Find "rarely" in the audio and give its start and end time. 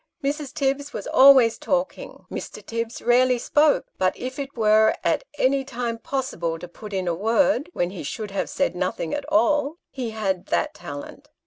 3.03-3.37